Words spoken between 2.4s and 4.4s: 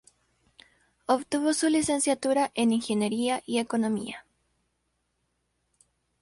en Ingeniería y Economía.